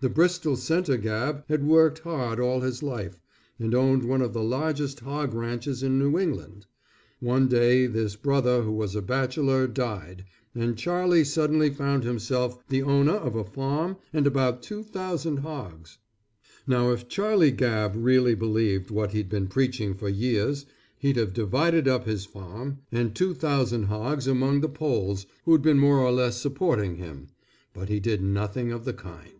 [0.00, 3.18] The Bristol Centre Gabb had worked hard all his life,
[3.58, 6.66] and owned one of the largest hog ranches in New England.
[7.18, 12.80] One day, this brother who was a bachelor died, and Charlie suddenly found himself the
[12.84, 15.98] owner of a farm and about two thousand hogs.
[16.64, 20.64] Now if Charlie Gabb really believed what he'd been preaching for years,
[20.98, 25.80] he'd have divided up his farm and two thousand hogs among the Poles, who'd been
[25.80, 27.30] more or less supporting him,
[27.74, 29.32] but he did nothing of the kind.